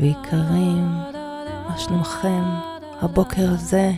[0.00, 0.88] ויקרים,
[1.68, 2.44] מה שלומכם
[3.00, 3.92] הבוקר הזה?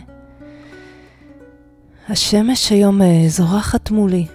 [2.09, 4.27] השמש היום אה, זורחת מולי.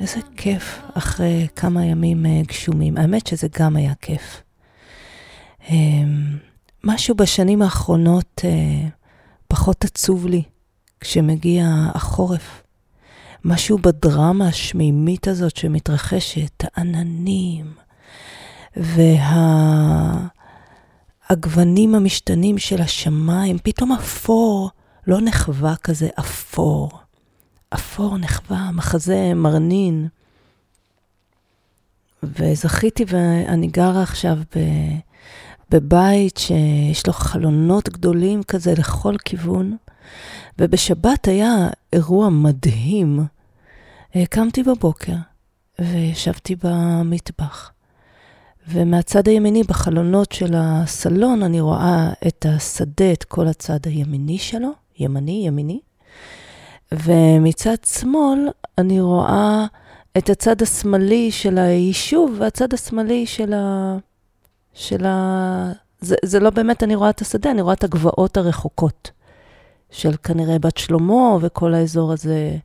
[0.00, 2.96] איזה כיף אחרי כמה ימים אה, גשומים.
[2.96, 4.42] האמת שזה גם היה כיף.
[5.70, 6.38] אמ,
[6.84, 8.88] משהו בשנים האחרונות אה,
[9.48, 10.42] פחות עצוב לי
[11.00, 12.62] כשמגיע החורף.
[13.44, 17.72] משהו בדרמה השמימית הזאת שמתרחשת, העננים,
[21.32, 24.70] והגוונים המשתנים של השמיים, פתאום אפור,
[25.06, 26.90] לא נחווה כזה אפור.
[27.74, 30.08] אפור נחווה, מחזה מרנין.
[32.22, 34.60] וזכיתי, ואני גרה עכשיו ב,
[35.70, 39.76] בבית שיש לו חלונות גדולים כזה לכל כיוון,
[40.58, 43.20] ובשבת היה אירוע מדהים.
[44.30, 45.16] קמתי בבוקר
[45.78, 47.72] וישבתי במטבח.
[48.68, 54.68] ומהצד הימיני, בחלונות של הסלון, אני רואה את השדה, את כל הצד הימיני שלו,
[54.98, 55.80] ימני, ימיני.
[56.92, 59.66] ומצד שמאל, אני רואה
[60.18, 63.96] את הצד השמאלי של היישוב והצד השמאלי של ה...
[64.74, 65.72] של ה...
[66.00, 69.10] זה, זה לא באמת, אני רואה את השדה, אני רואה את הגבעות הרחוקות
[69.90, 72.56] של כנראה בת שלמה וכל האזור הזה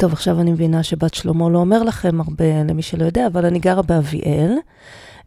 [0.00, 3.58] טוב, עכשיו אני מבינה שבת שלמה לא אומר לכם הרבה, למי שלא יודע, אבל אני
[3.58, 4.56] גרה באביאל,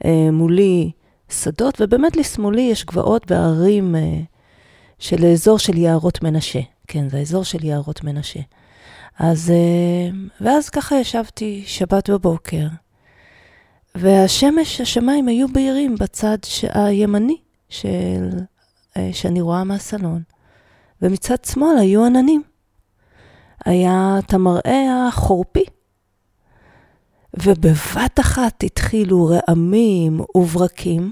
[0.05, 0.91] אה, מולי
[1.29, 4.01] שדות, ובאמת לשמאלי יש גבעות והרים אה,
[4.99, 6.59] של אזור של יערות מנשה.
[6.87, 8.39] כן, זה האזור של יערות מנשה.
[9.19, 12.67] אז, אה, ואז ככה ישבתי שבת בבוקר,
[13.95, 16.37] והשמש, השמיים היו בהירים בצד
[16.73, 17.37] הימני
[17.69, 18.29] של,
[19.11, 20.21] שאני רואה מהסלון,
[21.01, 22.52] ומצד שמאל היו עננים.
[23.65, 25.63] היה את המראה החורפי.
[27.43, 31.11] ובבת אחת התחילו רעמים וברקים,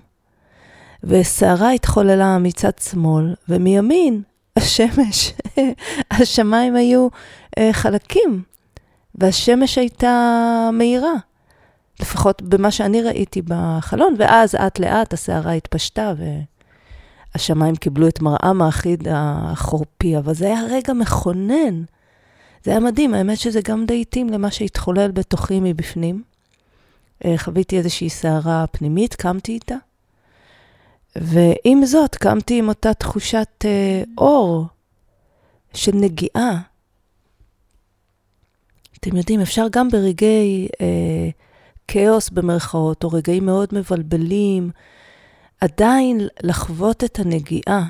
[1.03, 4.21] וסערה התחוללה מצד שמאל, ומימין
[4.57, 5.33] השמש,
[6.11, 8.43] השמיים היו uh, חלקים,
[9.15, 11.13] והשמש הייתה מהירה,
[11.99, 16.13] לפחות במה שאני ראיתי בחלון, ואז לאט לאט הסערה התפשטה,
[17.35, 21.83] והשמיים קיבלו את מראם האחיד החורפי, אבל זה היה רגע מכונן.
[22.63, 26.23] זה היה מדהים, האמת שזה גם די התאים למה שהתחולל בתוכי מבפנים.
[27.25, 29.75] אה, חוויתי איזושהי סערה פנימית, קמתי איתה.
[31.15, 34.65] ועם זאת, קמתי עם אותה תחושת אה, אור
[35.73, 36.61] של נגיעה.
[38.99, 41.29] אתם יודעים, אפשר גם ברגעי אה,
[41.87, 44.71] כאוס במרכאות, או רגעים מאוד מבלבלים,
[45.61, 47.85] עדיין לחוות את הנגיעה.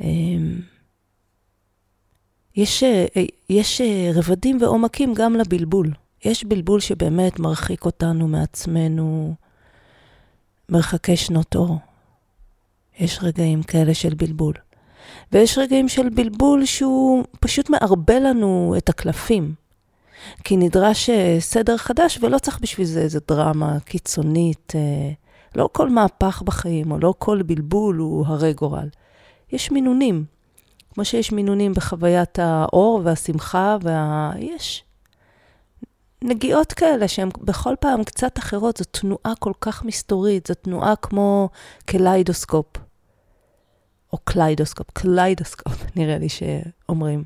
[0.00, 0.06] אה,
[2.56, 3.06] יש, אה,
[3.50, 5.90] יש אה, רבדים ועומקים גם לבלבול.
[6.24, 9.34] יש בלבול שבאמת מרחיק אותנו מעצמנו
[10.68, 11.76] מרחקי שנות אור.
[12.98, 14.54] יש רגעים כאלה של בלבול.
[15.32, 19.54] ויש רגעים של בלבול שהוא פשוט מערבל לנו את הקלפים.
[20.44, 24.72] כי נדרש אה, סדר חדש, ולא צריך בשביל זה איזו דרמה קיצונית.
[25.56, 28.88] לא כל מהפך בחיים, או לא כל בלבול הוא הרי גורל.
[29.52, 30.35] יש מינונים.
[30.96, 34.32] כמו שיש מינונים בחוויית האור והשמחה, וה...
[34.38, 34.84] יש
[36.22, 41.48] נגיעות כאלה שהן בכל פעם קצת אחרות, זו תנועה כל כך מסתורית, זו תנועה כמו
[41.84, 42.66] קליידוסקופ,
[44.12, 47.24] או קליידוסקופ, קליידוסקופ, נראה לי שאומרים.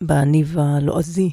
[0.00, 1.32] בניב הלועזי.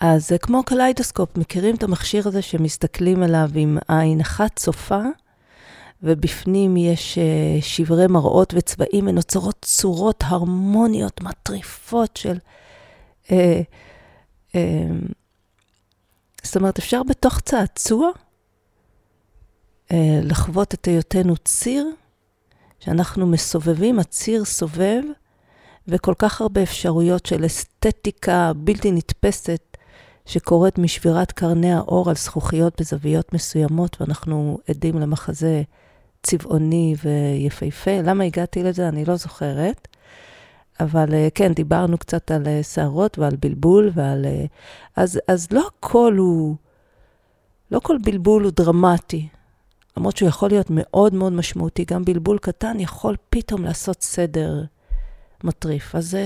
[0.00, 5.02] אז זה כמו קליידוסקופ, מכירים את המכשיר הזה שמסתכלים עליו עם עין אחת צופה,
[6.02, 12.38] ובפנים יש אה, שברי מראות וצבעים, ונוצרות צורות הרמוניות, מטריפות של...
[13.26, 13.30] אה,
[14.52, 14.54] אה,
[16.42, 18.10] זאת אומרת, אפשר בתוך צעצוע
[20.22, 21.86] לחוות את היותנו ציר,
[22.80, 25.02] שאנחנו מסובבים, הציר סובב,
[25.88, 29.76] וכל כך הרבה אפשרויות של אסתטיקה בלתי נתפסת
[30.26, 35.62] שקורית משבירת קרני האור על זכוכיות בזוויות מסוימות, ואנחנו עדים למחזה
[36.24, 37.90] צבעוני ויפהפה.
[38.04, 38.88] למה הגעתי לזה?
[38.88, 39.88] אני לא זוכרת.
[40.80, 44.24] אבל אה, כן, דיברנו קצת על אה, שערות ועל בלבול ועל...
[44.24, 44.44] אה,
[44.96, 46.56] אז, אז לא הכל הוא...
[47.70, 49.28] לא כל בלבול הוא דרמטי.
[49.96, 54.64] למרות שהוא יכול להיות מאוד מאוד משמעותי, גם בלבול קטן יכול פתאום לעשות סדר
[55.44, 55.94] מטריף.
[55.94, 56.16] אז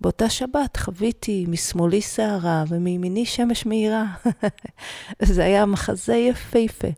[0.00, 4.04] באותה שבת חוויתי משמאלי שערה ומימיני שמש מהירה.
[5.22, 6.88] זה היה מחזה יפהפה.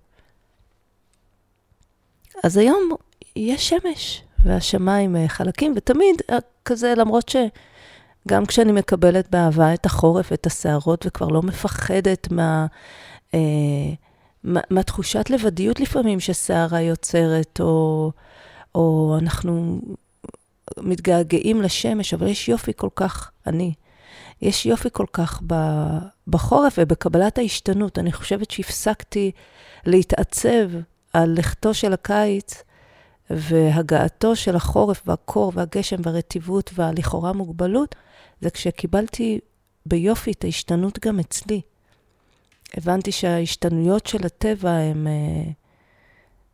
[2.44, 2.90] אז היום
[3.36, 7.34] יש שמש, והשמיים אה, חלקים, ותמיד אה, כזה, למרות
[8.28, 12.66] גם כשאני מקבלת באהבה את החורף, את הסערות, וכבר לא מפחדת מה...
[13.34, 13.38] אה,
[14.70, 18.12] מהתחושת לבדיות לפעמים שסערה יוצרת, או,
[18.74, 19.80] או אנחנו
[20.78, 23.72] מתגעגעים לשמש, אבל יש יופי כל כך, אני,
[24.42, 25.42] יש יופי כל כך
[26.28, 27.98] בחורף ובקבלת ההשתנות.
[27.98, 29.30] אני חושבת שהפסקתי
[29.86, 30.70] להתעצב
[31.16, 32.62] על לכתו של הקיץ
[33.30, 37.94] והגעתו של החורף והקור והגשם והרטיבות והלכאורה מוגבלות,
[38.40, 39.40] זה כשקיבלתי
[39.86, 41.60] ביופי את ההשתנות גם אצלי.
[42.74, 45.50] הבנתי שההשתנויות של הטבע הן uh,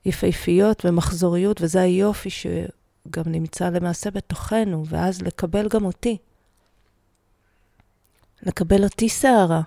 [0.05, 6.17] יפהפיות ומחזוריות, וזה היופי שגם נמצא למעשה בתוכנו, ואז לקבל גם אותי.
[8.43, 9.62] לקבל אותי שערה,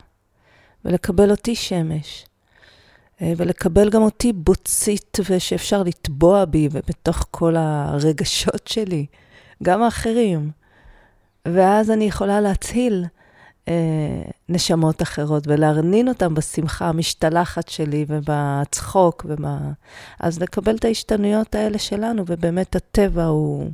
[0.85, 2.25] ולקבל אותי שמש,
[3.21, 9.05] ולקבל גם אותי בוצית ושאפשר לטבוע בי ובתוך כל הרגשות שלי,
[9.63, 10.51] גם האחרים.
[11.45, 13.05] ואז אני יכולה להצהיל
[13.67, 19.25] אה, נשמות אחרות ולהרנין אותן בשמחה המשתלחת שלי ובצחוק.
[19.29, 19.71] ומה...
[20.19, 23.71] אז לקבל את ההשתנויות האלה שלנו, ובאמת הטבע הוא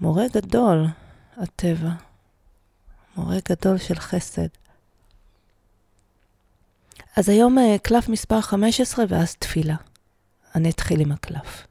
[0.00, 0.86] מורה גדול,
[1.36, 1.90] הטבע.
[3.16, 4.59] מורה גדול של חסד.
[7.16, 9.76] אז היום אה, קלף מספר 15 ואז תפילה.
[10.54, 11.66] אני אתחיל עם הקלף.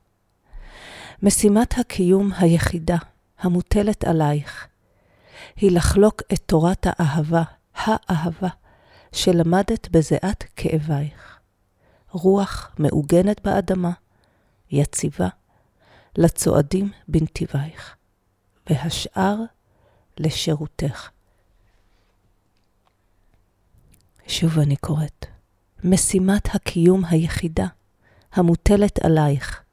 [1.23, 2.97] משימת הקיום היחידה
[3.39, 4.67] המוטלת עלייך
[5.55, 7.43] היא לחלוק את תורת האהבה,
[7.75, 8.47] האהבה,
[9.11, 11.39] שלמדת בזיעת כאבייך.
[12.11, 13.91] רוח מעוגנת באדמה,
[14.71, 15.27] יציבה,
[16.17, 17.95] לצועדים בנתיבייך,
[18.69, 19.35] והשאר
[20.17, 21.09] לשירותך.
[24.29, 25.25] שוב אני קוראת,
[25.83, 27.67] משימת הקיום היחידה
[28.33, 29.63] המוטלת עלייך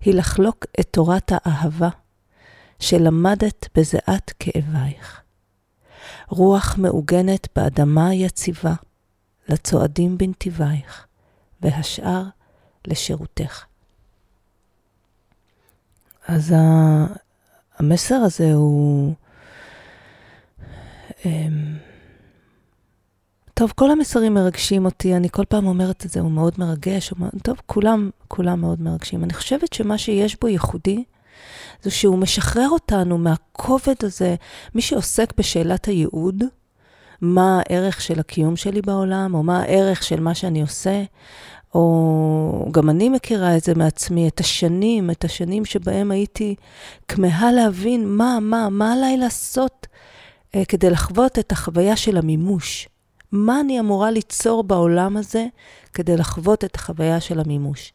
[0.00, 1.88] היא לחלוק את תורת האהבה
[2.78, 5.22] שלמדת בזיעת כאבייך.
[6.28, 8.74] רוח מעוגנת באדמה יציבה,
[9.48, 11.06] לצועדים בנתיבייך,
[11.60, 12.22] והשאר
[12.86, 13.64] לשירותך.
[16.28, 16.54] אז
[17.78, 19.14] המסר הזה הוא...
[23.58, 27.12] טוב, כל המסרים מרגשים אותי, אני כל פעם אומרת את זה, הוא מאוד מרגש.
[27.42, 29.24] טוב, כולם, כולם מאוד מרגשים.
[29.24, 31.04] אני חושבת שמה שיש בו ייחודי,
[31.82, 34.34] זה שהוא משחרר אותנו מהכובד הזה.
[34.74, 36.44] מי שעוסק בשאלת הייעוד,
[37.20, 41.02] מה הערך של הקיום שלי בעולם, או מה הערך של מה שאני עושה,
[41.74, 46.54] או גם אני מכירה את זה מעצמי, את השנים, את השנים שבהם הייתי
[47.08, 49.86] כמהה להבין מה, מה, מה עליי לעשות
[50.54, 52.88] אה, כדי לחוות את החוויה של המימוש.
[53.32, 55.46] מה אני אמורה ליצור בעולם הזה
[55.94, 57.92] כדי לחוות את החוויה של המימוש.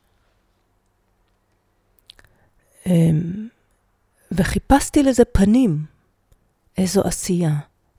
[2.85, 3.47] אמ,
[4.31, 5.93] וחיפשתי לזה פנים.
[6.77, 7.55] איזו עשייה,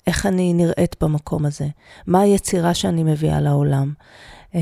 [0.07, 1.67] איך אני נראית במקום הזה,
[2.07, 3.93] מה היצירה שאני מביאה לעולם.
[4.53, 4.57] Um,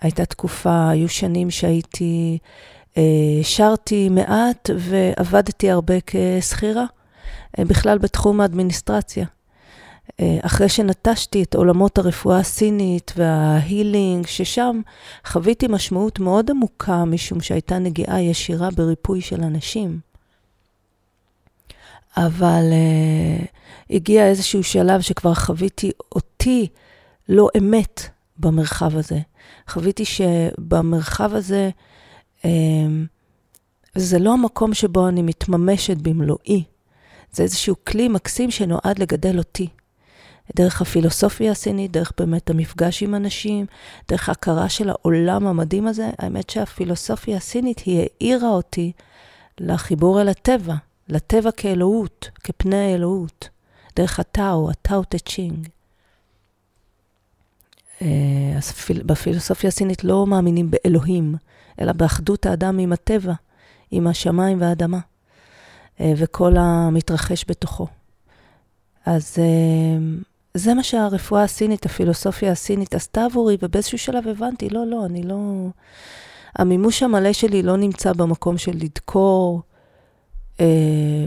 [0.00, 2.38] הייתה תקופה, היו שנים שהייתי,
[2.94, 2.98] uh,
[3.42, 9.26] שרתי מעט ועבדתי הרבה כשכירה, uh, בכלל בתחום האדמיניסטרציה.
[10.20, 14.80] Uh, אחרי שנטשתי את עולמות הרפואה הסינית וההילינג, ששם
[15.26, 20.00] חוויתי משמעות מאוד עמוקה, משום שהייתה נגיעה ישירה בריפוי של אנשים.
[22.16, 23.46] אבל uh,
[23.90, 26.66] הגיע איזשהו שלב שכבר חוויתי אותי
[27.28, 28.02] לא אמת
[28.36, 29.18] במרחב הזה.
[29.68, 31.70] חוויתי שבמרחב הזה,
[32.42, 32.46] um,
[33.94, 36.64] זה לא המקום שבו אני מתממשת במלואי.
[37.32, 39.68] זה איזשהו כלי מקסים שנועד לגדל אותי.
[40.56, 43.66] דרך הפילוסופיה הסינית, דרך באמת המפגש עם אנשים,
[44.08, 46.10] דרך ההכרה של העולם המדהים הזה.
[46.18, 48.92] האמת שהפילוסופיה הסינית, היא העירה אותי
[49.60, 50.74] לחיבור אל הטבע.
[51.08, 53.48] לטבע כאלוהות, כפני האלוהות,
[53.96, 55.68] דרך הטאו, הטאו תה צ'ינג.
[58.02, 58.06] אה,
[58.56, 58.72] אז
[59.06, 61.34] בפילוסופיה הסינית לא מאמינים באלוהים,
[61.80, 63.32] אלא באחדות האדם עם הטבע,
[63.90, 64.98] עם השמיים והאדמה,
[66.00, 67.86] אה, וכל המתרחש בתוכו.
[69.06, 70.18] אז אה,
[70.58, 75.66] זה מה שהרפואה הסינית, הפילוסופיה הסינית עשתה עבורי, ובאיזשהו שלב הבנתי, לא, לא, אני לא...
[76.56, 79.62] המימוש המלא שלי לא נמצא במקום של לדקור,
[80.60, 80.66] אה,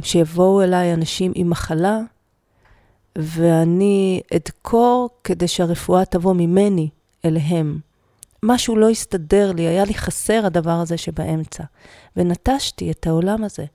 [0.03, 1.99] שיבואו אליי אנשים עם מחלה,
[3.15, 6.89] ואני אדקור כדי שהרפואה תבוא ממני
[7.25, 7.79] אליהם.
[8.43, 11.63] משהו לא הסתדר לי, היה לי חסר הדבר הזה שבאמצע,
[12.17, 13.65] ונטשתי את העולם הזה.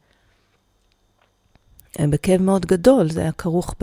[2.00, 3.74] אה, בכאב מאוד גדול, זה היה כרוך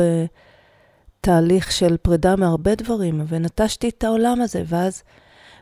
[1.24, 5.04] בתהליך של פרידה מהרבה דברים, ונטשתי את העולם הזה, ואז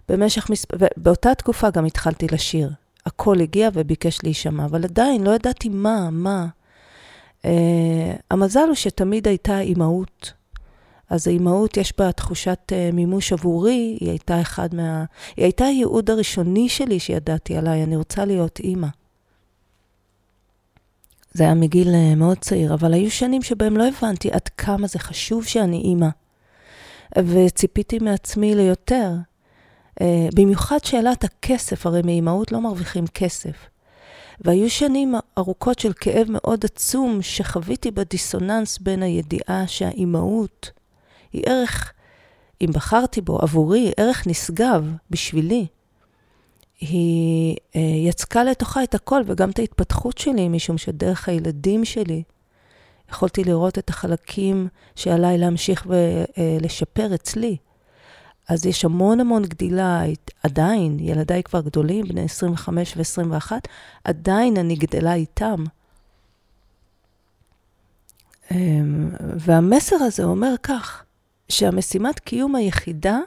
[0.10, 2.70] במשך מספר, באותה תקופה גם התחלתי לשיר.
[3.06, 6.48] הכל הגיע וביקש להישמע, אבל עדיין לא ידעתי מה, מה.
[7.42, 7.46] Uh,
[8.32, 10.34] המזל הוא שתמיד הייתה אימהות.
[11.10, 15.04] אז האימהות, יש בה תחושת uh, מימוש עבורי, היא הייתה אחד מה...
[15.38, 18.88] היא הייתה הייעוד הראשוני שלי שידעתי עליי, אני רוצה להיות אימא.
[21.34, 25.00] זה היה מגיל uh, מאוד צעיר, אבל היו שנים שבהם לא הבנתי עד כמה זה
[25.00, 26.08] חשוב שאני אימא.
[27.18, 29.12] וציפיתי מעצמי ליותר.
[30.00, 30.04] Uh,
[30.36, 33.56] במיוחד שאלת הכסף, הרי מאימהות לא מרוויחים כסף.
[34.42, 40.72] והיו שנים ארוכות של כאב מאוד עצום שחוויתי בדיסוננס בין הידיעה שהאימהות
[41.34, 41.94] היא ערך,
[42.62, 45.68] אם בחרתי בו, עבורי, ערך נשגב בשבילי.
[46.82, 52.24] היא uh, יצקה לתוכה את הכל וגם את ההתפתחות שלי, משום שדרך הילדים שלי
[53.12, 57.58] יכולתי לראות את החלקים שעליי להמשיך ולשפר אצלי.
[58.50, 60.02] אז יש המון המון גדילה,
[60.44, 63.52] עדיין, ילדיי כבר גדולים, בני 25 ו-21,
[64.04, 65.64] עדיין אני גדלה איתם.
[68.52, 71.04] אמ, והמסר הזה אומר כך,
[71.50, 73.20] שהמשימת קיום היחידה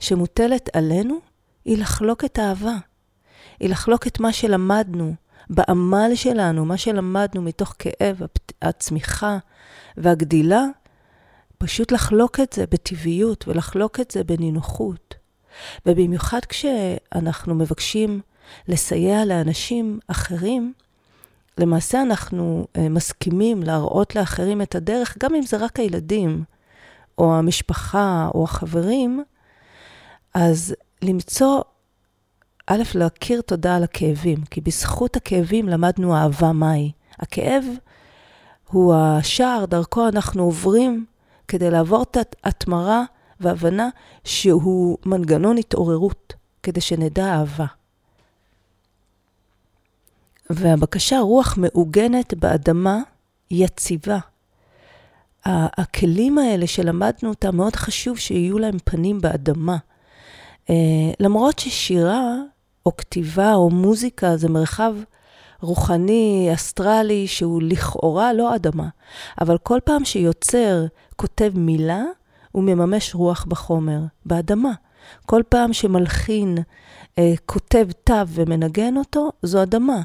[0.00, 1.18] שמוטלת עלינו
[1.64, 2.76] היא לחלוק את האהבה.
[3.60, 5.14] היא לחלוק את מה שלמדנו
[5.50, 8.20] בעמל שלנו, מה שלמדנו מתוך כאב,
[8.62, 9.38] הצמיחה
[9.96, 10.64] והגדילה,
[11.58, 15.14] פשוט לחלוק את זה בטבעיות ולחלוק את זה בנינוחות.
[15.86, 18.20] ובמיוחד כשאנחנו מבקשים
[18.68, 20.72] לסייע לאנשים אחרים,
[21.58, 26.44] למעשה אנחנו uh, מסכימים להראות לאחרים את הדרך, גם אם זה רק הילדים,
[27.18, 29.24] או המשפחה, או החברים,
[30.34, 31.62] אז למצוא,
[32.66, 36.92] א', להכיר תודה על הכאבים, כי בזכות הכאבים למדנו אהבה מהי.
[37.18, 37.64] הכאב
[38.70, 41.04] הוא השער, דרכו אנחנו עוברים
[41.48, 43.02] כדי לעבור את ההתמרה
[43.40, 43.88] והבנה
[44.24, 47.66] שהוא מנגנון התעוררות, כדי שנדע אהבה.
[50.50, 52.98] והבקשה, רוח מעוגנת באדמה,
[53.50, 54.18] יציבה.
[55.44, 59.76] הכלים האלה שלמדנו אותם, מאוד חשוב שיהיו להם פנים באדמה.
[60.70, 60.72] Uh,
[61.20, 62.34] למרות ששירה,
[62.86, 64.94] או כתיבה, או מוזיקה, זה מרחב
[65.60, 68.88] רוחני, אסטרלי, שהוא לכאורה לא אדמה,
[69.40, 70.84] אבל כל פעם שיוצר
[71.16, 72.02] כותב מילה,
[72.52, 74.72] הוא מממש רוח בחומר, באדמה.
[75.26, 76.58] כל פעם שמלחין
[77.18, 80.02] אה, כותב תו ומנגן אותו, זו אדמה.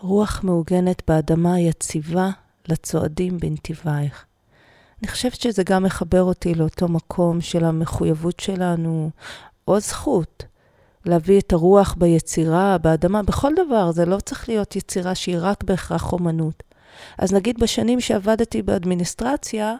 [0.00, 2.30] רוח מעוגנת באדמה יציבה
[2.68, 4.27] לצועדים בנתיבייך.
[5.02, 9.10] אני חושבת שזה גם מחבר אותי לאותו מקום של המחויבות שלנו,
[9.68, 10.44] או זכות,
[11.06, 13.92] להביא את הרוח ביצירה, באדמה, בכל דבר.
[13.92, 16.62] זה לא צריך להיות יצירה שהיא רק בהכרח אומנות.
[17.18, 19.74] אז נגיד בשנים שעבדתי באדמיניסטרציה,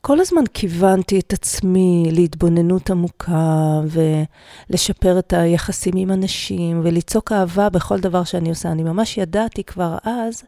[0.00, 3.80] כל הזמן כיוונתי את עצמי להתבוננות עמוקה
[4.70, 8.72] ולשפר את היחסים עם אנשים וליצוק אהבה בכל דבר שאני עושה.
[8.72, 10.42] אני ממש ידעתי כבר אז,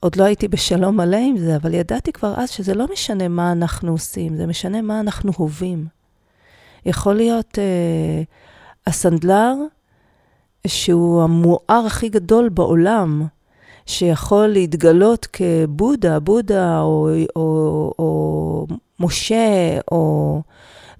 [0.00, 3.52] עוד לא הייתי בשלום מלא עם זה, אבל ידעתי כבר אז שזה לא משנה מה
[3.52, 5.86] אנחנו עושים, זה משנה מה אנחנו הווים.
[6.86, 8.22] יכול להיות אה,
[8.86, 9.54] הסנדלר
[10.66, 13.26] שהוא המואר הכי גדול בעולם,
[13.86, 18.66] שיכול להתגלות כבודה, בודה, או, או, או
[19.00, 20.42] משה, או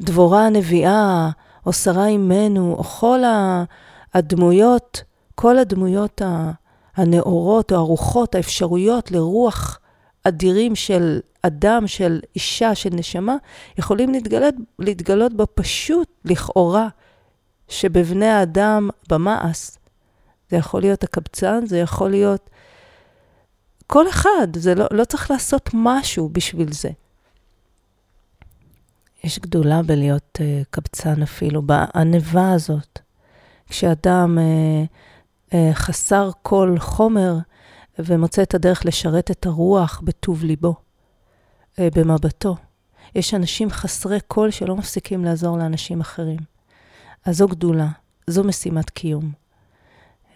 [0.01, 1.31] דבורה הנביאה,
[1.67, 3.21] או שרה אימנו, או כל
[4.15, 5.03] הדמויות,
[5.35, 6.23] כל הדמויות
[7.01, 9.79] הנאורות או הרוחות, האפשרויות לרוח
[10.25, 13.37] אדירים של אדם, של אישה, של נשמה,
[13.79, 16.89] יכולים להתגלות, להתגלות בפשוט, לכאורה,
[17.69, 19.71] שבבני האדם במעש.
[20.51, 22.51] זה יכול להיות הקבצן, זה יכול להיות
[23.87, 26.91] כל אחד, זה לא, לא צריך לעשות משהו בשביל זה.
[29.25, 32.99] יש גדולה בלהיות uh, קבצן אפילו, בענווה הזאת.
[33.69, 34.89] כשאדם uh,
[35.73, 37.35] חסר כל חומר
[37.99, 40.75] ומוצא את הדרך לשרת את הרוח בטוב ליבו,
[41.73, 42.57] uh, במבטו.
[43.15, 46.39] יש אנשים חסרי קול שלא מפסיקים לעזור לאנשים אחרים.
[47.25, 47.89] אז זו גדולה,
[48.27, 49.33] זו משימת קיום.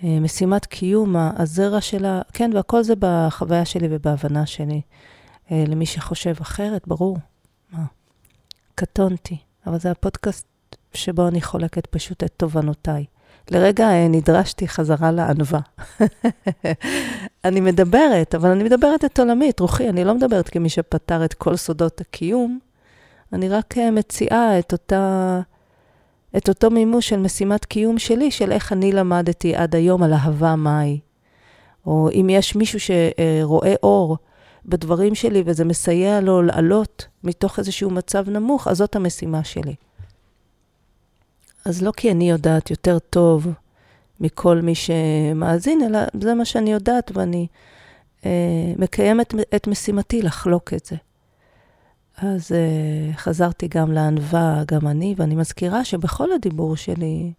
[0.04, 4.80] אה, משימת קיום, הזרע שלה, כן, והכל זה בחוויה שלי ובהבנה שלי.
[5.50, 7.18] אה, למי שחושב אחרת, ברור.
[7.72, 7.84] מה?
[8.74, 10.46] קטונתי, אבל זה הפודקאסט
[10.94, 13.04] שבו אני חולקת פשוט את תובנותיי.
[13.50, 15.60] לרגע אה, נדרשתי חזרה לענווה.
[17.44, 21.34] אני מדברת, אבל אני מדברת את עולמי, את רוחי, אני לא מדברת כמי שפתר את
[21.34, 22.58] כל סודות הקיום,
[23.32, 25.40] אני רק מציעה את אותה...
[26.36, 30.56] את אותו מימוש של משימת קיום שלי, של איך אני למדתי עד היום על אהבה
[30.56, 31.00] מהי.
[31.86, 34.16] או אם יש מישהו שרואה אור
[34.66, 39.74] בדברים שלי וזה מסייע לו לעלות מתוך איזשהו מצב נמוך, אז זאת המשימה שלי.
[41.64, 43.46] אז לא כי אני יודעת יותר טוב
[44.20, 47.46] מכל מי שמאזין, אלא זה מה שאני יודעת, ואני
[48.26, 50.96] אה, מקיימת את משימתי לחלוק את זה.
[52.18, 57.32] אז אה, חזרתי גם לענווה, גם אני, ואני מזכירה שבכל הדיבור שלי,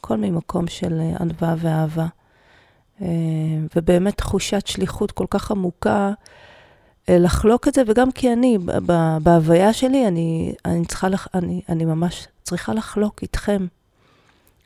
[0.00, 2.06] הכל ממקום של אה, ענווה ואהבה.
[3.02, 3.06] אה,
[3.76, 6.12] ובאמת תחושת שליחות כל כך עמוקה
[7.08, 8.58] אה, לחלוק את זה, וגם כי אני,
[9.22, 13.66] בהוויה שלי, אני, אני, צריכה לח, אני, אני ממש צריכה לחלוק איתכם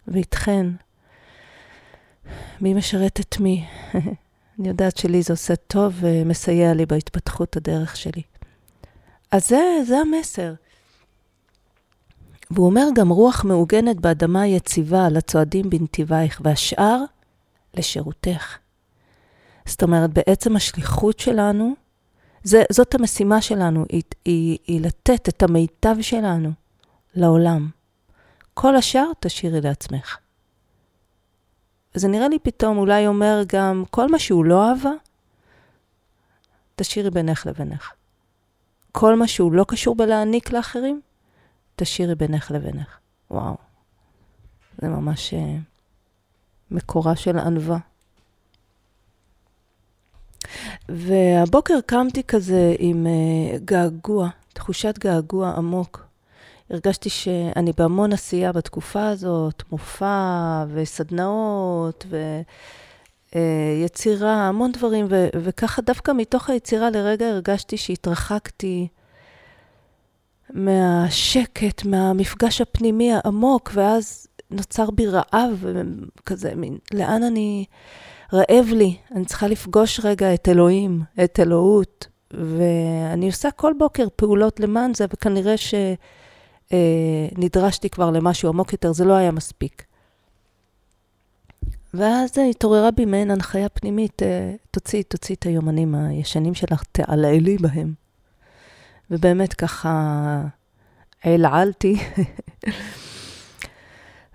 [0.09, 0.67] ואיתכן.
[2.61, 3.67] מי משרת את מי?
[4.59, 8.23] אני יודעת שלי זה עושה טוב ומסייע לי בהתפתחות הדרך שלי.
[9.31, 10.55] אז זה, זה המסר.
[12.51, 17.05] והוא אומר גם רוח מעוגנת באדמה יציבה לצועדים בנתיבייך, והשאר
[17.75, 18.57] לשירותך.
[19.67, 21.75] זאת אומרת, בעצם השליחות שלנו,
[22.43, 26.62] זה, זאת המשימה שלנו, היא, היא, היא לתת את המיטב שלנו
[27.15, 27.69] לעולם.
[28.55, 30.19] כל השאר תשאירי לעצמך.
[31.95, 34.93] וזה נראה לי פתאום אולי אומר גם, כל מה שהוא לא אהבה,
[36.77, 37.93] תשאירי בינך לבינך.
[38.93, 41.01] כל מה שהוא לא קשור בלהעניק לאחרים,
[41.77, 42.99] תשאירי בינך לבינך.
[43.31, 43.57] וואו,
[44.79, 45.37] זה ממש uh,
[46.71, 47.79] מקורה של ענווה.
[50.89, 56.02] והבוקר קמתי כזה עם uh, געגוע, תחושת געגוע עמוק.
[56.73, 62.07] הרגשתי שאני בהמון עשייה בתקופה הזאת, מופע וסדנאות
[63.35, 68.89] ויצירה, אה, המון דברים, ו- וככה דווקא מתוך היצירה לרגע הרגשתי שהתרחקתי
[70.51, 75.65] מהשקט, מהמפגש הפנימי העמוק, ואז נוצר בי רעב,
[76.27, 77.65] כזה מין, לאן אני...
[78.33, 84.61] רעב לי, אני צריכה לפגוש רגע את אלוהים, את אלוהות, ואני עושה כל בוקר פעולות
[84.61, 85.75] למען זה, וכנראה ש...
[86.73, 86.79] אה,
[87.39, 89.85] נדרשתי כבר למשהו עמוק יותר, זה לא היה מספיק.
[91.95, 97.95] ואז התעוררה בי מעין הנחיה פנימית, אה, תוציאי, תוציאי את היומנים הישנים שלך, תעלעלי בהם.
[99.11, 100.43] ובאמת ככה
[101.23, 101.97] עלעלתי,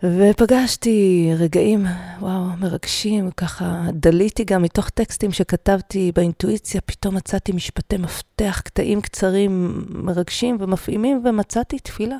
[0.04, 1.86] ופגשתי רגעים,
[2.20, 9.84] וואו, מרגשים, ככה דליתי גם מתוך טקסטים שכתבתי באינטואיציה, פתאום מצאתי משפטי מפתח, קטעים קצרים,
[9.90, 12.18] מרגשים ומפעימים, ומצאתי תפילה.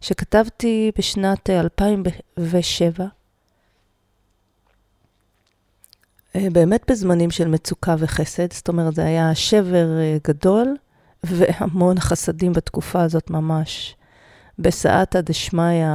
[0.00, 3.08] שכתבתי בשנת 2007, אה,
[6.36, 10.76] אה, באמת בזמנים של מצוקה וחסד, זאת אומרת, זה היה שבר אה, גדול
[11.24, 13.96] והמון חסדים בתקופה הזאת ממש.
[14.58, 15.86] בסעתא דשמיא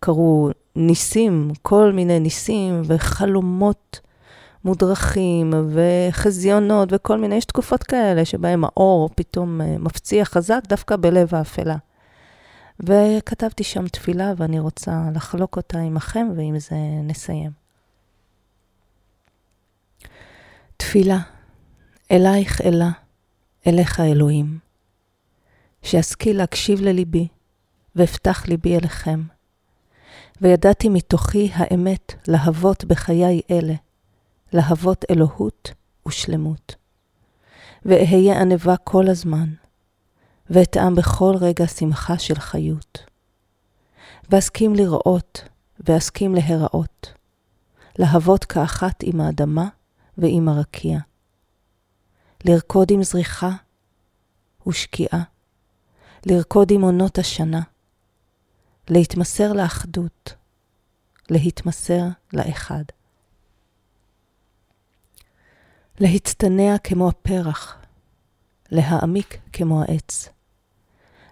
[0.00, 4.00] קרו ניסים, כל מיני ניסים וחלומות
[4.64, 11.76] מודרכים וחזיונות וכל מיני, יש תקופות כאלה שבהם האור פתאום מפציע חזק דווקא בלב האפלה.
[12.80, 17.50] וכתבתי שם תפילה ואני רוצה לחלוק אותה עמכם ועם זה נסיים.
[20.76, 21.18] תפילה,
[22.10, 22.90] אלייך אלה,
[23.66, 24.58] אליך אלוהים,
[25.82, 27.28] שאשכיל להקשיב לליבי
[27.96, 29.22] ואפתח ליבי אליכם,
[30.40, 33.74] וידעתי מתוכי האמת להבות בחיי אלה,
[34.52, 35.72] להבות אלוהות
[36.08, 36.74] ושלמות.
[37.84, 39.48] ואהיה ענווה כל הזמן,
[40.50, 42.98] ואטעם בכל רגע שמחה של חיות.
[44.30, 45.48] ואסכים לראות,
[45.88, 47.12] ואסכים להיראות,
[47.98, 49.68] להבות כאחת עם האדמה
[50.18, 50.98] ועם הרקיע.
[52.44, 53.50] לרקוד עם זריחה
[54.66, 55.22] ושקיעה,
[56.26, 57.60] לרקוד עם עונות השנה,
[58.88, 60.34] להתמסר לאחדות,
[61.30, 62.84] להתמסר לאחד.
[66.00, 67.76] להצטנע כמו הפרח,
[68.70, 70.28] להעמיק כמו העץ.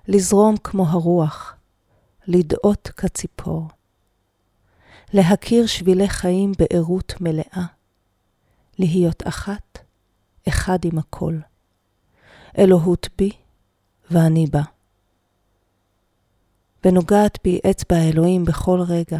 [0.09, 1.55] לזרום כמו הרוח,
[2.27, 3.69] לדאות כציפור.
[5.13, 7.67] להכיר שבילי חיים בערות מלאה,
[8.79, 9.79] להיות אחת,
[10.49, 11.39] אחד עם הכל.
[12.59, 13.31] אלוהות בי
[14.11, 14.63] ואני בה.
[16.85, 19.19] ונוגעת בי אצבע האלוהים בכל רגע,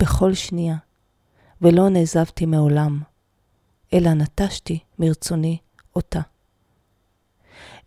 [0.00, 0.76] בכל שנייה,
[1.62, 3.02] ולא נעזבתי מעולם,
[3.92, 5.58] אלא נטשתי מרצוני
[5.96, 6.20] אותה.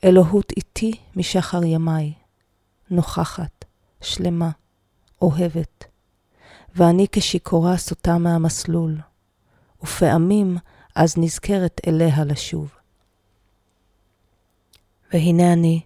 [0.04, 2.14] אלוהות איתי משחר ימיי,
[2.90, 3.66] נוכחת,
[4.02, 4.52] שלמה,
[5.22, 5.86] אוהבת,
[6.76, 8.98] ואני כשיכורה סוטה מהמסלול,
[9.84, 10.58] ופעמים
[10.96, 12.70] אז נזכרת אליה לשוב.
[15.14, 15.82] והנה אני,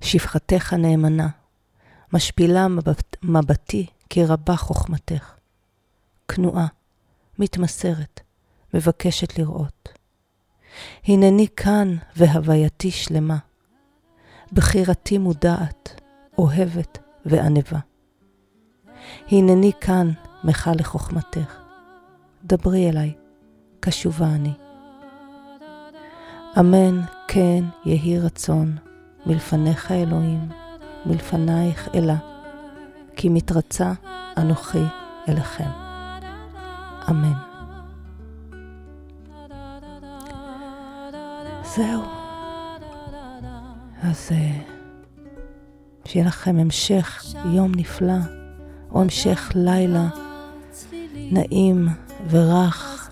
[0.00, 1.28] שפחתך נאמנה,
[2.14, 5.34] משפילה מבט, מבטי כי רבה חוכמתך.
[6.28, 6.66] כנועה,
[7.38, 8.20] מתמסרת,
[8.74, 9.88] מבקשת לראות.
[11.04, 13.38] הנני כאן והווייתי שלמה.
[14.52, 16.00] בחירתי מודעת,
[16.38, 17.78] אוהבת וענבה.
[19.28, 20.10] הנני כאן,
[20.44, 21.60] מחה לחוכמתך.
[22.44, 23.12] דברי אליי,
[23.80, 24.52] קשובה אני.
[26.58, 28.76] אמן, כן, יהי רצון,
[29.26, 30.63] מלפניך אלוהים,
[31.06, 32.16] מלפנייך אלה,
[33.16, 33.92] כי מתרצה
[34.36, 34.84] אנוכי
[35.28, 35.70] אליכם.
[37.10, 37.32] אמן.
[41.76, 42.02] זהו.
[44.02, 44.58] אז אה,
[46.04, 48.18] שיהיה לכם המשך יום נפלא,
[48.90, 50.08] או המשך לילה
[51.14, 51.88] נעים
[52.30, 53.10] ורך,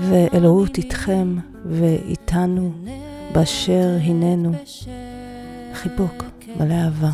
[0.00, 2.72] ואלוהות איתכם ואיתנו
[3.32, 4.52] באשר הננו.
[5.82, 6.24] חיבוק
[6.60, 7.10] מלא אהבה.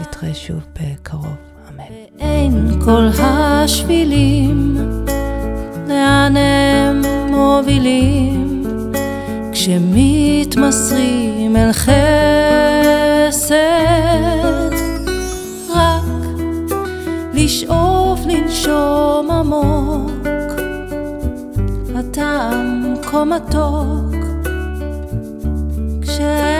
[0.00, 1.26] נתראה שוב בקרוב,
[1.68, 1.84] אמן.
[2.18, 4.76] אין כל השבילים,
[5.88, 8.62] לאן הם מובילים,
[9.52, 11.96] כשמתמסרים אל חסד,
[15.74, 16.02] רק
[17.34, 20.10] לשאוף לנשום עמוק,
[21.94, 24.14] הטעם כה מתוק,
[26.02, 26.55] כשאין